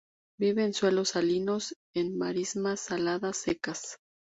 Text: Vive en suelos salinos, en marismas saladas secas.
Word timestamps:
Vive 0.39 0.63
en 0.63 0.73
suelos 0.73 1.09
salinos, 1.09 1.75
en 1.93 2.17
marismas 2.17 2.79
saladas 2.79 3.37
secas. 3.37 3.99